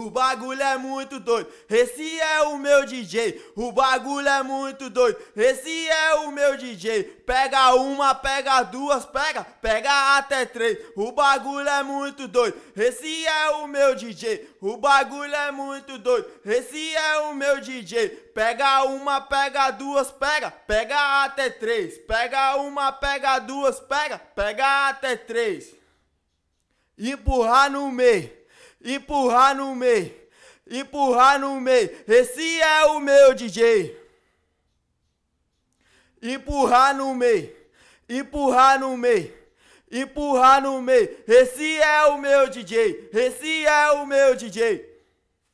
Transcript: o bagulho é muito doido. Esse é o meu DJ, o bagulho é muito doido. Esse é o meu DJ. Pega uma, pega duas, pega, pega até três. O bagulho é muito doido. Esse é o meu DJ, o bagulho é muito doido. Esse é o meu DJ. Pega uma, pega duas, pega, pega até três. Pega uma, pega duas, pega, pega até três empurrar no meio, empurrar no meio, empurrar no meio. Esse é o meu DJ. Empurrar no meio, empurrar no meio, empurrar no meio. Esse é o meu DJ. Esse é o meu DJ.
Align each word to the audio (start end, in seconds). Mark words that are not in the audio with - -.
o 0.00 0.10
bagulho 0.10 0.62
é 0.62 0.76
muito 0.76 1.20
doido. 1.20 1.50
Esse 1.68 2.18
é 2.20 2.42
o 2.42 2.56
meu 2.56 2.84
DJ, 2.84 3.52
o 3.54 3.70
bagulho 3.72 4.28
é 4.28 4.42
muito 4.42 4.88
doido. 4.88 5.18
Esse 5.36 5.88
é 5.88 6.14
o 6.14 6.30
meu 6.30 6.56
DJ. 6.56 7.04
Pega 7.26 7.74
uma, 7.74 8.14
pega 8.14 8.62
duas, 8.62 9.04
pega, 9.04 9.44
pega 9.44 10.16
até 10.16 10.46
três. 10.46 10.78
O 10.96 11.12
bagulho 11.12 11.68
é 11.68 11.82
muito 11.82 12.26
doido. 12.26 12.58
Esse 12.76 13.26
é 13.26 13.50
o 13.50 13.66
meu 13.66 13.94
DJ, 13.94 14.48
o 14.60 14.76
bagulho 14.76 15.34
é 15.34 15.50
muito 15.50 15.98
doido. 15.98 16.26
Esse 16.44 16.96
é 16.96 17.18
o 17.18 17.34
meu 17.34 17.60
DJ. 17.60 18.08
Pega 18.34 18.84
uma, 18.84 19.20
pega 19.20 19.70
duas, 19.70 20.10
pega, 20.10 20.50
pega 20.50 21.24
até 21.24 21.50
três. 21.50 21.98
Pega 21.98 22.56
uma, 22.56 22.90
pega 22.90 23.38
duas, 23.38 23.78
pega, 23.80 24.18
pega 24.18 24.88
até 24.88 25.16
três 25.16 25.80
empurrar 27.00 27.70
no 27.70 27.90
meio, 27.90 28.30
empurrar 28.82 29.54
no 29.54 29.74
meio, 29.74 30.14
empurrar 30.70 31.38
no 31.38 31.60
meio. 31.60 31.90
Esse 32.06 32.60
é 32.60 32.84
o 32.86 33.00
meu 33.00 33.34
DJ. 33.34 33.98
Empurrar 36.22 36.94
no 36.94 37.14
meio, 37.14 37.56
empurrar 38.08 38.78
no 38.78 38.96
meio, 38.96 39.34
empurrar 39.90 40.62
no 40.62 40.82
meio. 40.82 41.16
Esse 41.26 41.78
é 41.80 42.04
o 42.06 42.18
meu 42.18 42.48
DJ. 42.48 43.08
Esse 43.12 43.64
é 43.64 43.90
o 43.92 44.06
meu 44.06 44.34
DJ. 44.34 44.89